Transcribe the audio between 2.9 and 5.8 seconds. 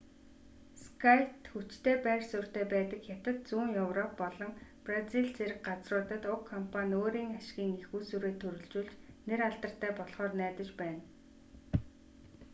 хятад зүүн европ болон бразил зэрэг